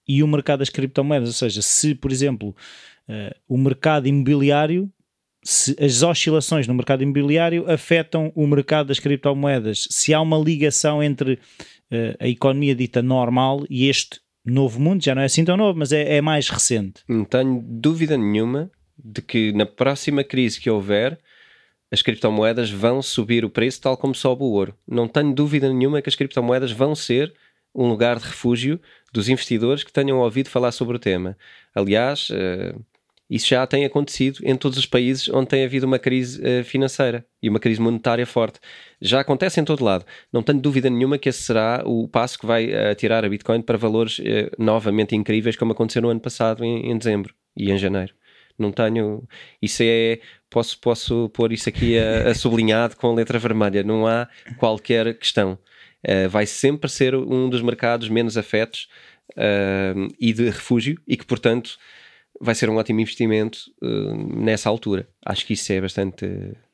[0.08, 1.30] e o mercado das criptomoedas.
[1.30, 2.50] Ou seja, se, por exemplo,
[3.10, 4.92] uh, o mercado imobiliário,
[5.44, 11.02] se as oscilações no mercado imobiliário afetam o mercado das criptomoedas, se há uma ligação
[11.02, 15.58] entre uh, a economia dita normal e este novo mundo, já não é assim tão
[15.58, 17.02] novo, mas é, é mais recente.
[17.08, 21.20] Não tenho dúvida nenhuma de que na próxima crise que houver,
[21.92, 24.76] as criptomoedas vão subir o preço tal como sobe o ouro.
[24.88, 27.34] Não tenho dúvida nenhuma que as criptomoedas vão ser
[27.74, 28.80] um lugar de refúgio
[29.12, 31.38] dos investidores que tenham ouvido falar sobre o tema.
[31.74, 32.82] Aliás, uh,
[33.30, 37.26] isso já tem acontecido em todos os países onde tem havido uma crise uh, financeira
[37.42, 38.60] e uma crise monetária forte.
[39.02, 40.06] Já acontece em todo lado.
[40.32, 43.62] Não tenho dúvida nenhuma que esse será o passo que vai uh, tirar a Bitcoin
[43.62, 44.20] para valores
[44.58, 48.14] novamente incríveis, como aconteceu no ano passado, em, em dezembro e em janeiro.
[48.58, 49.24] Não tenho.
[49.62, 50.20] Isso é.
[50.50, 53.84] Posso, posso pôr isso aqui a, a sublinhado com letra vermelha.
[53.84, 55.58] Não há qualquer questão.
[56.08, 58.88] Uh, vai sempre ser um dos mercados menos afetos
[59.32, 61.78] uh, e de refúgio e que, portanto,
[62.40, 65.08] vai ser um ótimo investimento uh, nessa altura.
[65.26, 66.26] Acho que isso é bastante.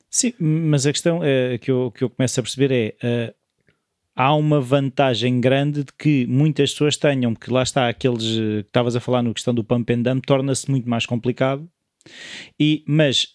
[0.10, 3.34] Sim, mas a questão é, que, eu, que eu começo a perceber é
[4.15, 8.95] há uma vantagem grande de que muitas pessoas tenham, que lá está, aqueles que estavas
[8.95, 11.67] a falar no questão do pump and dump, torna-se muito mais complicado,
[12.60, 13.30] e, mas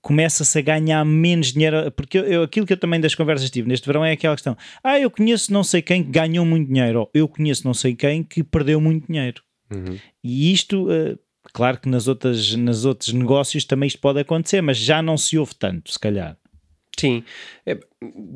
[0.00, 3.68] começa-se a ganhar menos dinheiro, porque eu, eu, aquilo que eu também das conversas tive
[3.68, 7.00] neste verão é aquela questão, ah, eu conheço não sei quem que ganhou muito dinheiro,
[7.00, 9.42] ou eu conheço não sei quem que perdeu muito dinheiro.
[9.72, 9.98] Uhum.
[10.22, 11.18] E isto, uh,
[11.52, 15.38] claro que nas outras, nas outros negócios também isto pode acontecer, mas já não se
[15.38, 16.36] ouve tanto, se calhar.
[16.98, 17.24] Sim,
[17.66, 17.78] é,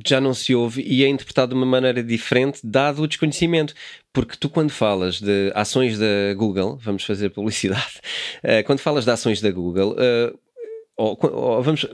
[0.04, 3.74] já não se ouve e é interpretado de uma maneira diferente, dado o desconhecimento.
[4.12, 8.00] Porque tu, quando falas de ações da Google, vamos fazer publicidade,
[8.42, 10.38] uh, quando falas de ações da Google, uh,
[10.96, 11.86] ou, ou vamos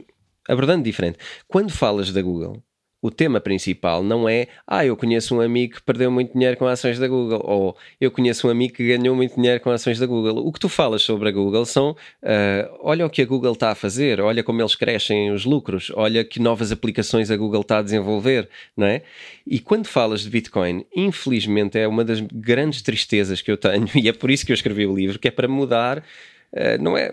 [0.48, 2.62] abordando diferente, quando falas da Google,
[3.02, 6.66] o tema principal não é ah, eu conheço um amigo que perdeu muito dinheiro com
[6.66, 10.06] ações da Google ou eu conheço um amigo que ganhou muito dinheiro com ações da
[10.06, 10.46] Google.
[10.46, 13.72] O que tu falas sobre a Google são uh, olha o que a Google está
[13.72, 17.78] a fazer, olha como eles crescem os lucros, olha que novas aplicações a Google está
[17.78, 19.02] a desenvolver, não é?
[19.44, 24.08] E quando falas de Bitcoin, infelizmente é uma das grandes tristezas que eu tenho e
[24.08, 27.10] é por isso que eu escrevi o livro, que é para mudar, uh, não é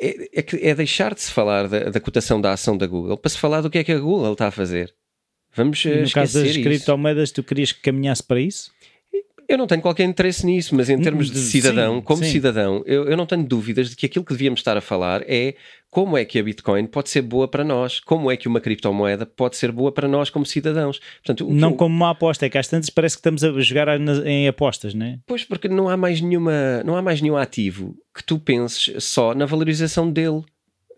[0.00, 3.28] é, é, é deixar de se falar da, da, cotação da ação da Google para
[3.28, 4.94] se falar do que é que a Google está a fazer.
[5.54, 8.70] Vamos e no caso das criptomoedas, tu querias que caminhasse para isso?
[9.48, 12.30] Eu não tenho qualquer interesse nisso, mas em termos de cidadão, sim, como sim.
[12.30, 15.54] cidadão, eu, eu, não tenho dúvidas de que aquilo que devíamos estar a falar é
[15.90, 19.24] como é que a Bitcoin pode ser boa para nós, como é que uma criptomoeda
[19.24, 21.00] pode ser boa para nós como cidadãos.
[21.24, 23.88] Portanto, não como uma aposta, é que às tantas parece que estamos a jogar
[24.26, 25.18] em apostas, não é?
[25.26, 29.34] Pois, porque não há mais nenhuma, não há mais nenhum ativo que tu penses só
[29.34, 30.42] na valorização dele.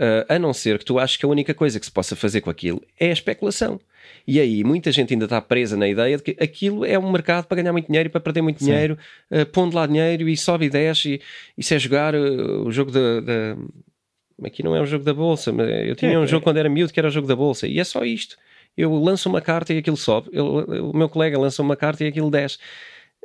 [0.01, 2.41] Uh, a não ser que tu aches que a única coisa que se possa fazer
[2.41, 3.79] com aquilo é a especulação.
[4.27, 7.45] E aí muita gente ainda está presa na ideia de que aquilo é um mercado
[7.45, 8.71] para ganhar muito dinheiro e para perder muito Sim.
[8.71, 8.99] dinheiro,
[9.31, 11.21] uh, pondo lá dinheiro e sobe e desce, e
[11.61, 13.57] isso é jogar uh, o jogo da, da.
[14.43, 16.45] Aqui não é um jogo da bolsa, mas eu tinha é, um jogo é.
[16.45, 18.39] quando era miúdo que era o jogo da bolsa, e é só isto.
[18.75, 22.07] Eu lanço uma carta e aquilo sobe, eu, o meu colega lança uma carta e
[22.07, 22.57] aquilo desce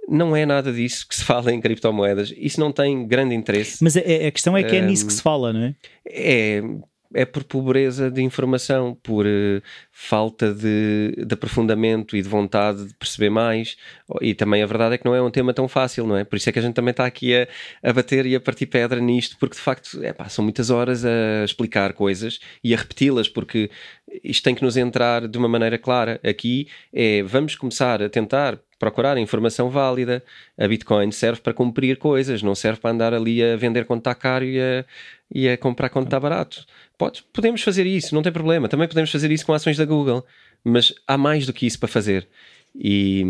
[0.08, 2.34] não é nada disso que se fala em criptomoedas.
[2.38, 3.84] Isso não tem grande interesse.
[3.84, 5.76] Mas a, a questão é que é um, nisso que se fala, não é?
[6.08, 6.62] É,
[7.14, 12.94] é por pobreza de informação, por uh, falta de, de, aprofundamento e de vontade de
[12.94, 13.78] perceber mais.
[14.22, 16.24] E também a verdade é que não é um tema tão fácil, não é?
[16.24, 17.48] Por isso é que a gente também está aqui a,
[17.82, 21.44] a bater e a partir pedra nisto, porque de facto é, são muitas horas a
[21.46, 23.70] explicar coisas e a repeti-las, porque
[24.24, 26.20] isto tem que nos entrar de uma maneira clara.
[26.24, 30.24] Aqui é vamos começar a tentar procurar informação válida.
[30.58, 34.14] A Bitcoin serve para cumprir coisas, não serve para andar ali a vender quando está
[34.14, 34.86] caro e a,
[35.34, 36.66] e a comprar quando está barato.
[36.98, 38.68] Pode, podemos fazer isso, não tem problema.
[38.68, 40.26] Também podemos fazer isso com ações da Google,
[40.64, 42.28] mas há mais do que isso para fazer.
[42.78, 43.24] E,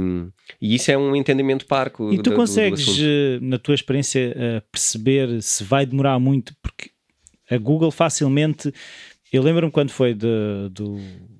[0.60, 2.12] e isso é um entendimento parco.
[2.12, 6.56] E tu do, consegues, do eh, na tua experiência, eh, perceber se vai demorar muito?
[6.64, 6.90] Porque
[7.50, 8.74] a Google facilmente.
[9.32, 11.35] Eu lembro-me quando foi de, do do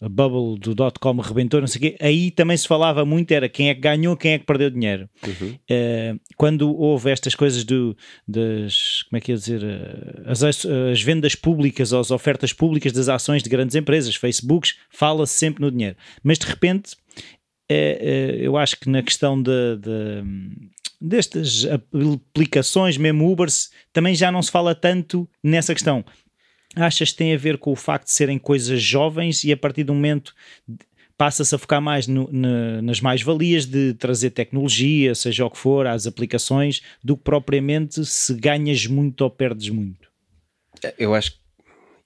[0.00, 3.48] a bubble do dot-com rebentou, não sei o quê, aí também se falava muito, era
[3.48, 5.08] quem é que ganhou, quem é que perdeu dinheiro.
[5.26, 5.48] Uhum.
[5.50, 11.02] Uh, quando houve estas coisas do, das, como é que ia dizer, uh, as, as
[11.02, 15.70] vendas públicas ou as ofertas públicas das ações de grandes empresas, Facebooks, fala-se sempre no
[15.70, 15.96] dinheiro.
[16.22, 16.94] Mas de repente,
[17.70, 17.74] uh,
[18.38, 20.22] eu acho que na questão de, de
[21.00, 26.04] destas aplicações, mesmo Ubers, também já não se fala tanto nessa questão.
[26.76, 29.84] Achas que tem a ver com o facto de serem coisas jovens e a partir
[29.84, 30.34] do momento
[31.16, 35.86] passa-se a focar mais no, na, nas mais-valias de trazer tecnologia, seja o que for,
[35.86, 40.10] às aplicações, do que propriamente se ganhas muito ou perdes muito?
[40.98, 41.43] Eu acho que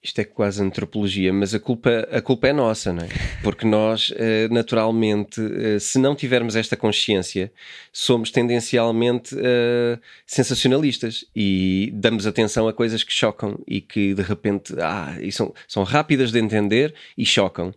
[0.02, 3.08] isto é quase antropologia, mas a culpa, a culpa é nossa, não é?
[3.42, 7.52] Porque nós, eh, naturalmente, eh, se não tivermos esta consciência,
[7.92, 14.72] somos tendencialmente uh, sensacionalistas e damos atenção a coisas que chocam e que de repente
[14.80, 17.74] ah, são, são rápidas de entender e chocam.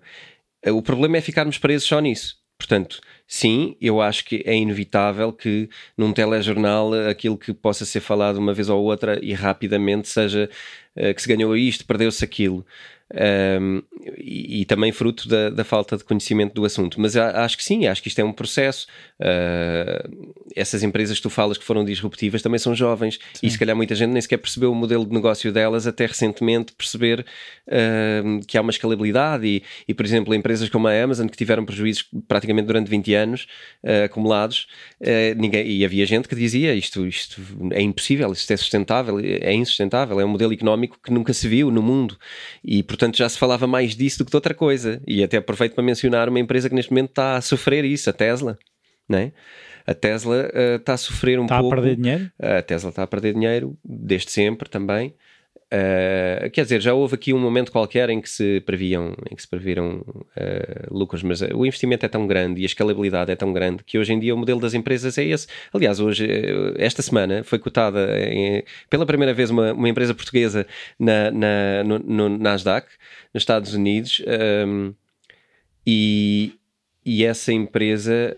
[0.67, 2.39] O problema é ficarmos presos só nisso.
[2.61, 3.01] Portanto,
[3.33, 8.53] sim, eu acho que é inevitável que num telejornal aquilo que possa ser falado uma
[8.53, 10.49] vez ou outra e rapidamente seja
[10.97, 12.65] uh, que se ganhou isto, perdeu-se aquilo
[13.13, 13.83] um,
[14.17, 16.99] e, e, também fruto da, da, falta de conhecimento do assunto.
[16.99, 18.87] Mas acho que sim, acho que isto é um processo.
[19.19, 23.45] Uh, essas empresas que tu falas que foram disruptivas também são jovens sim.
[23.45, 26.73] e se calhar muita gente nem sequer percebeu o modelo de negócio delas até recentemente
[26.73, 27.25] perceber
[27.67, 31.65] uh, que há uma escalabilidade e, e, por exemplo, empresas como a Amazon que tiveram
[31.65, 33.47] prejuízos praticamente durante 20 anos
[33.83, 34.67] uh, acumulados
[35.35, 40.19] ninguém, e havia gente que dizia isto, isto é impossível, isto é sustentável, é insustentável,
[40.19, 42.17] é um modelo económico que nunca se viu no mundo
[42.63, 45.01] e, portanto, portanto já se falava mais disso do que de outra coisa.
[45.07, 48.13] E até aproveito para mencionar uma empresa que neste momento está a sofrer isso, a
[48.13, 48.59] Tesla.
[49.09, 49.31] Não é?
[49.87, 51.75] A Tesla uh, está a sofrer um está pouco.
[51.75, 52.31] Está a perder dinheiro?
[52.39, 55.15] A Tesla está a perder dinheiro, desde sempre também.
[55.73, 59.41] Uh, quer dizer, já houve aqui um momento qualquer em que se previam, em que
[59.41, 63.53] se previram uh, lucros, mas o investimento é tão grande e a escalabilidade é tão
[63.53, 65.47] grande que hoje em dia o modelo das empresas é esse.
[65.73, 66.27] Aliás, hoje,
[66.77, 70.67] esta semana, foi cotada em, pela primeira vez uma, uma empresa portuguesa
[70.99, 72.87] na, na, no, no Nasdaq,
[73.33, 74.21] nos Estados Unidos,
[74.67, 74.93] um,
[75.87, 76.53] e,
[77.03, 78.37] e essa empresa,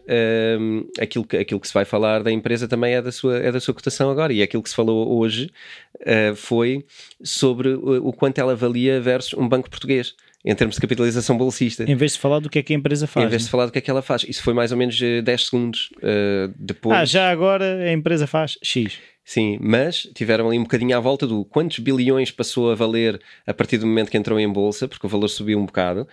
[0.60, 3.52] um, aquilo, que, aquilo que se vai falar da empresa também é da sua, é
[3.52, 4.32] da sua cotação agora.
[4.32, 5.52] E aquilo que se falou hoje
[6.00, 6.86] uh, foi
[7.22, 10.16] sobre o, o, quanto ela valia versus um banco português.
[10.46, 11.90] Em termos de capitalização bolsista.
[11.90, 13.26] Em vez de falar do que é que a empresa faz.
[13.26, 13.52] Em vez de né?
[13.52, 14.26] falar do que é que ela faz.
[14.28, 16.98] Isso foi mais ou menos 10 eh, segundos uh, depois.
[16.98, 19.00] Ah, já agora a empresa faz X.
[19.24, 23.54] Sim, mas tiveram ali um bocadinho à volta do quantos bilhões passou a valer a
[23.54, 26.06] partir do momento que entrou em bolsa, porque o valor subiu um bocado,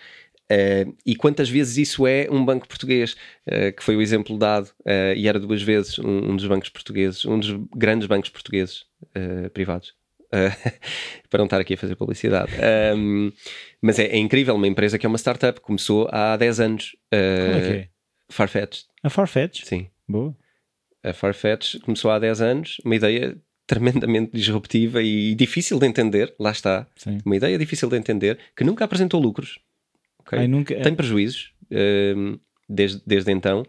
[0.51, 3.13] Uh, e quantas vezes isso é um banco português,
[3.47, 6.69] uh, que foi o exemplo dado, uh, e era duas vezes um, um, dos bancos
[6.69, 8.85] portugueses, um dos grandes bancos portugueses
[9.53, 9.95] privados.
[11.29, 12.53] para não estar aqui a fazer publicidade.
[12.97, 13.33] Um,
[13.83, 16.97] mas é, é, incrível, uma empresa que é uma startup, começou há 10 anos.
[17.11, 17.89] Como é que é?
[18.29, 18.83] Farfetch.
[19.03, 19.65] A Farfetch?
[19.65, 19.89] Sim.
[20.09, 20.33] Boa.
[21.03, 23.37] A Farfetch começou há 10 anos, uma ideia
[23.67, 26.87] tremendamente disruptiva e difícil de entender, lá está.
[26.95, 27.19] Sim.
[27.25, 29.59] Uma ideia difícil de entender, que nunca apresentou lucros
[30.21, 30.41] okay?
[30.41, 30.75] Ai, nunca...
[30.81, 33.65] Tem prejuízos uh, desde, desde então,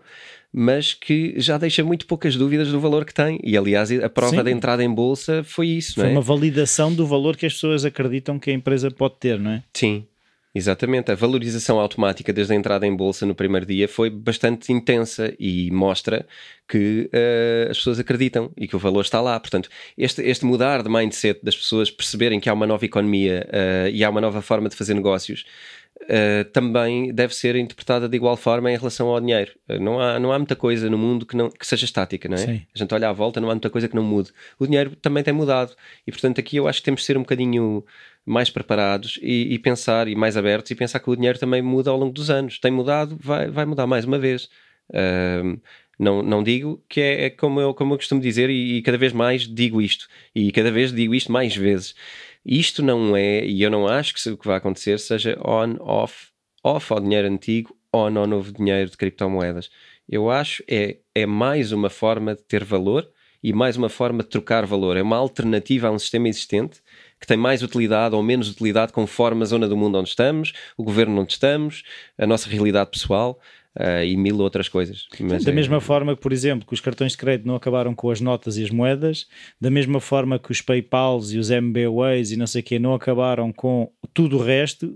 [0.53, 3.39] mas que já deixa muito poucas dúvidas do valor que tem.
[3.43, 4.43] E aliás, a prova Sim.
[4.43, 6.13] da entrada em bolsa foi isso, foi não é?
[6.13, 9.63] uma validação do valor que as pessoas acreditam que a empresa pode ter, não é?
[9.73, 10.05] Sim.
[10.53, 15.33] Exatamente, a valorização automática desde a entrada em bolsa no primeiro dia foi bastante intensa
[15.39, 16.27] e mostra
[16.67, 19.39] que uh, as pessoas acreditam e que o valor está lá.
[19.39, 23.89] Portanto, este, este mudar de mindset das pessoas perceberem que há uma nova economia uh,
[23.91, 25.45] e há uma nova forma de fazer negócios
[26.03, 29.51] uh, também deve ser interpretada de igual forma em relação ao dinheiro.
[29.69, 32.35] Uh, não, há, não há muita coisa no mundo que, não, que seja estática, não
[32.35, 32.45] é?
[32.45, 32.61] Sim.
[32.73, 34.31] A gente olha à volta, não há muita coisa que não mude.
[34.59, 35.75] O dinheiro também tem mudado.
[36.05, 37.83] E portanto, aqui eu acho que temos de ser um bocadinho
[38.25, 41.89] mais preparados e, e, pensar e mais abertos e pensar que o dinheiro também muda
[41.89, 42.59] ao longo dos anos.
[42.59, 44.49] Tem mudado, vai, vai mudar mais uma vez.
[44.89, 45.59] Uh,
[46.01, 48.97] não, não digo que é, é, como, eu, como eu costumo dizer, e, e, cada
[48.97, 51.93] vez mais digo isto, e cada vez digo isto mais vezes.
[52.45, 56.29] Isto não é, e eu não acho que o que vai acontecer seja on, off,
[56.63, 59.69] off ao dinheiro antigo, on ao novo dinheiro de criptomoedas.
[60.09, 63.07] Eu acho é é mais uma forma de ter valor
[63.43, 64.95] e mais uma forma de trocar valor.
[64.97, 66.81] É uma alternativa a um sistema existente
[67.19, 70.83] que tem mais utilidade ou menos utilidade conforme a zona do mundo onde estamos, o
[70.83, 71.83] governo onde estamos,
[72.17, 73.39] a nossa realidade pessoal
[73.79, 75.07] uh, e mil outras coisas.
[75.19, 75.53] Mas da é...
[75.53, 78.57] mesma forma que, por exemplo, que os cartões de crédito não acabaram com as notas
[78.57, 79.27] e as moedas,
[79.59, 82.93] da mesma forma que os PayPals e os MBWays e não sei o que não
[82.93, 84.95] acabaram com tudo o resto,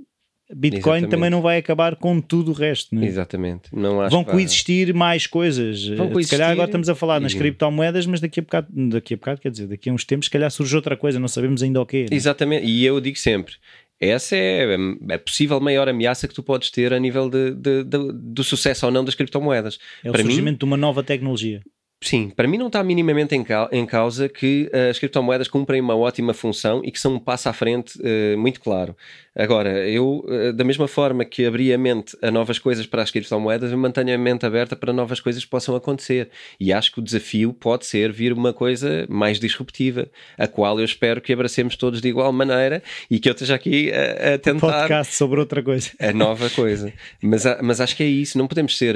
[0.53, 1.09] Bitcoin Exatamente.
[1.09, 2.93] também não vai acabar com tudo o resto.
[2.93, 3.07] Não é?
[3.07, 3.69] Exatamente.
[3.73, 5.88] Não Vão coexistir mais coisas.
[5.88, 9.15] Vão coexistir, se calhar agora estamos a falar nas criptomoedas, mas daqui a bocado, daqui
[9.15, 11.63] a bocado, quer dizer, daqui a uns tempos, se calhar surge outra coisa, não sabemos
[11.63, 12.05] ainda o quê.
[12.11, 12.13] É?
[12.13, 12.63] Exatamente.
[12.67, 13.55] E eu digo sempre:
[13.99, 14.75] essa é
[15.12, 18.86] a possível maior ameaça que tu podes ter a nível de, de, de, do sucesso
[18.86, 19.79] ou não das criptomoedas.
[20.03, 21.62] É o Para surgimento mim, de uma nova tecnologia.
[22.03, 26.34] Sim, para mim não está minimamente em, causa que uh, as criptomoedas cumprem uma ótima
[26.34, 28.95] função e que são um passo à frente uh, muito claro.
[29.35, 33.11] Agora, eu, uh, da mesma forma que abri a mente a novas coisas para as
[33.11, 36.29] criptomoedas, eu mantenho a mente aberta para novas coisas que possam acontecer.
[36.57, 40.85] E acho que o desafio pode ser vir uma coisa mais disruptiva, a qual eu
[40.85, 44.67] espero que abracemos todos de igual maneira e que eu esteja aqui a, a tentar.
[44.67, 45.91] Um podcast sobre outra coisa.
[45.99, 46.93] A nova coisa.
[47.21, 48.95] mas, mas acho que é isso, não podemos ser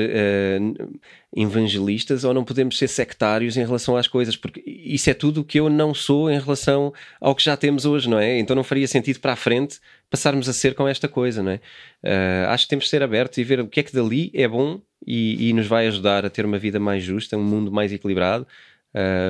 [1.36, 5.44] evangelistas ou não podemos ser sectários em relação às coisas, porque isso é tudo o
[5.44, 8.40] que eu não sou em relação ao que já temos hoje, não é?
[8.40, 9.80] Então não faria sentido para a frente
[10.10, 11.62] passarmos a ser com esta coisa, não é?
[12.04, 14.48] Uh, acho que temos de ser abertos e ver o que é que dali é
[14.48, 17.92] bom e, e nos vai ajudar a ter uma vida mais justa, um mundo mais
[17.92, 18.48] equilibrado.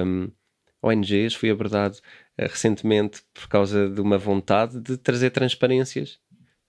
[0.06, 0.30] Um,
[0.82, 6.18] ONGs, fui abordado uh, recentemente por causa de uma vontade de trazer transparências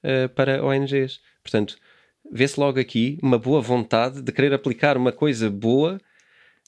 [0.04, 1.20] uh, para ONGs.
[1.42, 1.76] Portanto,
[2.30, 6.00] vê-se logo aqui uma boa vontade de querer aplicar uma coisa boa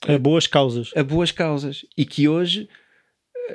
[0.09, 0.90] a boas causas.
[0.97, 1.84] A boas causas.
[1.97, 2.68] E que hoje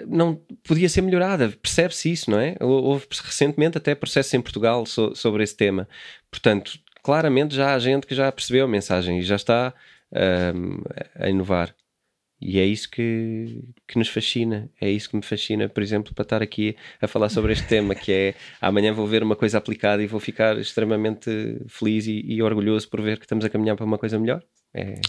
[0.08, 1.50] não podia ser melhorada.
[1.62, 2.56] Percebe-se isso, não é?
[2.60, 5.88] Houve recentemente até processos em Portugal so, sobre esse tema.
[6.30, 9.74] Portanto, claramente já há gente que já percebeu a mensagem e já está
[10.54, 10.82] um,
[11.16, 11.74] a inovar.
[12.40, 14.70] E é isso que, que nos fascina.
[14.80, 17.96] É isso que me fascina, por exemplo, para estar aqui a falar sobre este tema,
[17.96, 21.30] que é amanhã vou ver uma coisa aplicada e vou ficar extremamente
[21.68, 24.44] feliz e, e orgulhoso por ver que estamos a caminhar para uma coisa melhor.
[24.74, 25.00] É,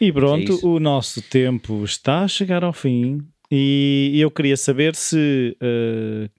[0.00, 3.26] e pronto, é o nosso tempo está a chegar ao fim.
[3.50, 6.30] E eu queria saber se uh,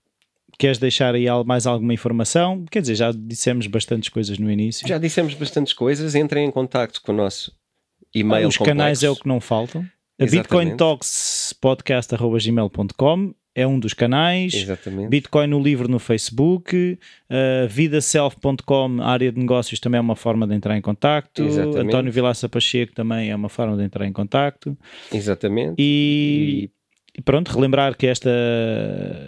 [0.57, 2.65] queres deixar aí mais alguma informação.
[2.69, 4.87] Quer dizer, já dissemos bastantes coisas no início.
[4.87, 6.15] Já dissemos bastantes coisas.
[6.15, 7.51] Entrem em contato com o nosso
[8.13, 8.45] e-mail.
[8.45, 8.77] Ah, os complexo.
[8.77, 9.85] canais é o que não faltam.
[10.19, 14.53] A Bitcoin Talks podcast.gmail.com é um dos canais.
[14.53, 15.09] Exatamente.
[15.09, 16.97] Bitcoin no livro no Facebook.
[17.29, 21.43] Uh, vidaself.com, área de negócios, também é uma forma de entrar em contacto.
[21.43, 21.87] Exatamente.
[21.87, 24.77] António Vilaça Pacheco também é uma forma de entrar em contacto.
[25.11, 25.75] Exatamente.
[25.79, 26.69] E,
[27.17, 28.29] e pronto, relembrar que esta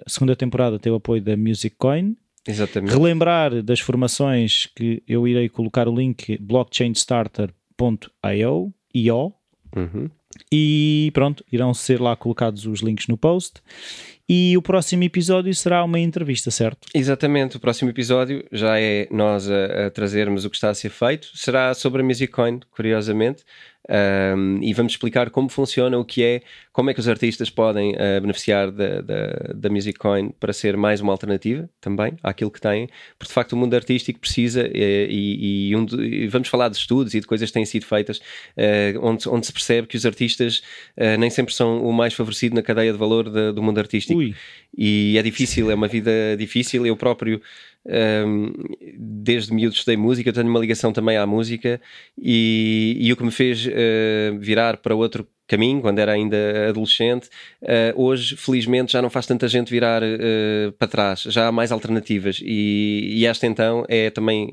[0.05, 2.15] segunda temporada tem o apoio da Music Coin.
[2.47, 2.93] Exatamente.
[2.93, 9.33] Relembrar das formações que eu irei colocar o link blockchainstarter.io IO.
[9.75, 10.07] Uhum.
[10.51, 13.61] E pronto, irão ser lá colocados os links no post.
[14.31, 16.87] E o próximo episódio será uma entrevista, certo?
[16.93, 20.91] Exatamente, o próximo episódio já é nós a, a trazermos o que está a ser
[20.91, 21.29] feito.
[21.33, 23.43] Será sobre a Music Coin, curiosamente
[23.89, 27.93] um, e vamos explicar como funciona, o que é, como é que os artistas podem
[27.93, 32.61] uh, beneficiar da, da, da Music Coin para ser mais uma alternativa também àquilo que
[32.61, 36.69] têm, porque de facto o mundo artístico precisa, e, e, e, um e vamos falar
[36.69, 39.97] de estudos e de coisas que têm sido feitas, uh, onde, onde se percebe que
[39.97, 40.61] os artistas
[40.95, 44.18] uh, nem sempre são o mais favorecido na cadeia de valor de, do mundo artístico.
[44.19, 44.35] Ui.
[44.77, 46.85] E é difícil, é uma vida difícil.
[46.85, 47.41] Eu próprio
[47.85, 48.51] um,
[48.97, 51.81] desde miúdo estudei música, tenho uma ligação também à música.
[52.17, 57.27] E, e o que me fez uh, virar para outro caminho, quando era ainda adolescente,
[57.63, 61.71] uh, hoje felizmente já não faz tanta gente virar uh, para trás, já há mais
[61.71, 62.39] alternativas.
[62.43, 64.51] E, e, esta então é também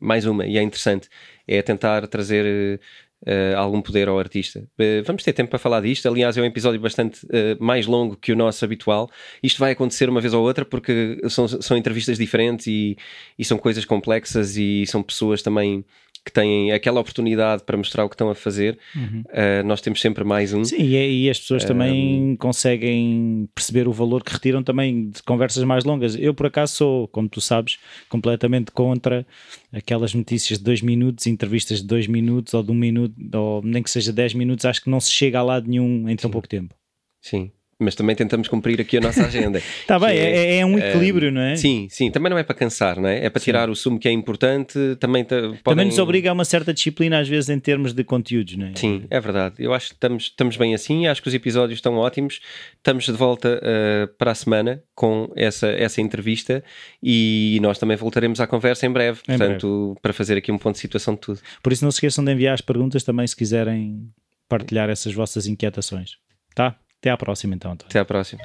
[0.00, 0.46] mais uma.
[0.46, 1.08] E é interessante,
[1.46, 2.80] é tentar trazer
[3.26, 4.60] uh, algum poder ao artista.
[4.78, 6.08] Uh, vamos ter tempo para falar disto.
[6.08, 9.10] Aliás, é um episódio bastante uh, mais longo que o nosso habitual.
[9.42, 12.96] Isto vai acontecer uma vez ou outra porque são, são entrevistas diferentes e,
[13.38, 15.84] e são coisas complexas e são pessoas também
[16.24, 19.22] que têm aquela oportunidade para mostrar o que estão a fazer, uhum.
[19.28, 20.64] uh, nós temos sempre mais um.
[20.64, 25.64] Sim, e, e as pessoas também conseguem perceber o valor que retiram também de conversas
[25.64, 26.16] mais longas.
[26.16, 29.26] Eu, por acaso, sou, como tu sabes, completamente contra
[29.72, 33.82] aquelas notícias de dois minutos, entrevistas de dois minutos ou de um minuto, ou nem
[33.82, 36.32] que seja dez minutos, acho que não se chega a lado nenhum em tão Sim.
[36.32, 36.74] pouco tempo.
[37.20, 37.50] Sim,
[37.80, 39.58] mas também tentamos cumprir aqui a nossa agenda.
[39.58, 41.54] Está bem, é, é, é, um equilíbrio, não é?
[41.54, 43.24] Sim, sim, também não é para cansar, não é?
[43.24, 43.70] É para tirar sim.
[43.70, 45.60] o sumo que é importante, também podem...
[45.62, 48.72] Também nos obriga a uma certa disciplina às vezes em termos de conteúdos, não é?
[48.74, 49.56] Sim, é verdade.
[49.58, 52.40] Eu acho que estamos, estamos bem assim, acho que os episódios estão ótimos.
[52.76, 56.64] Estamos de volta uh, para a semana com essa, essa entrevista
[57.00, 60.00] e nós também voltaremos à conversa em breve, em portanto, breve.
[60.02, 61.40] para fazer aqui um ponto de situação de tudo.
[61.62, 64.10] Por isso não se esqueçam de enviar as perguntas também se quiserem
[64.48, 66.16] partilhar essas vossas inquietações,
[66.54, 66.76] tá?
[67.00, 67.72] Até à próxima, então.
[67.72, 67.90] António.
[67.90, 68.42] Até à próxima.